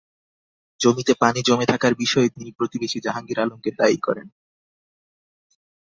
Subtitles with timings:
[0.79, 4.27] জমিতে পানি জমে থাকার বিষয়ে তিনি প্রতিবেশী জাহাঙ্গীর আলমকে দায়ী করেন।